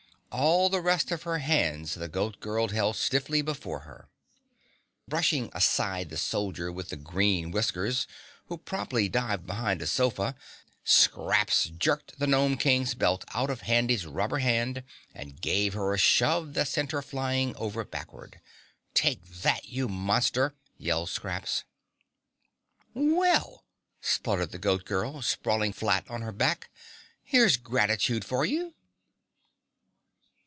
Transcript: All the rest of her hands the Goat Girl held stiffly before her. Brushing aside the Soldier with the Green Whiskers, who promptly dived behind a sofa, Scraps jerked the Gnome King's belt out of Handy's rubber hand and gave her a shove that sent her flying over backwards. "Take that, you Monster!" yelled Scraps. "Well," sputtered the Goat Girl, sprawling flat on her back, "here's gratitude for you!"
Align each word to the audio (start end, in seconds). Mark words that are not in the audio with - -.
All 0.33 0.69
the 0.69 0.79
rest 0.79 1.11
of 1.11 1.23
her 1.23 1.39
hands 1.39 1.95
the 1.95 2.07
Goat 2.07 2.39
Girl 2.39 2.69
held 2.69 2.95
stiffly 2.95 3.41
before 3.41 3.79
her. 3.81 4.07
Brushing 5.05 5.49
aside 5.51 6.09
the 6.09 6.15
Soldier 6.15 6.71
with 6.71 6.87
the 6.87 6.95
Green 6.95 7.51
Whiskers, 7.51 8.07
who 8.45 8.57
promptly 8.57 9.09
dived 9.09 9.45
behind 9.45 9.81
a 9.81 9.85
sofa, 9.87 10.35
Scraps 10.85 11.65
jerked 11.65 12.17
the 12.17 12.27
Gnome 12.27 12.55
King's 12.55 12.93
belt 12.95 13.25
out 13.33 13.49
of 13.49 13.63
Handy's 13.63 14.05
rubber 14.05 14.37
hand 14.37 14.83
and 15.13 15.41
gave 15.41 15.73
her 15.73 15.93
a 15.93 15.97
shove 15.97 16.53
that 16.53 16.69
sent 16.69 16.93
her 16.93 17.01
flying 17.01 17.53
over 17.57 17.83
backwards. 17.83 18.35
"Take 18.93 19.25
that, 19.41 19.65
you 19.65 19.89
Monster!" 19.89 20.55
yelled 20.77 21.09
Scraps. 21.09 21.65
"Well," 22.93 23.65
sputtered 23.99 24.53
the 24.53 24.59
Goat 24.59 24.85
Girl, 24.85 25.21
sprawling 25.21 25.73
flat 25.73 26.09
on 26.09 26.21
her 26.21 26.31
back, 26.31 26.69
"here's 27.21 27.57
gratitude 27.57 28.23
for 28.23 28.45
you!" 28.45 28.75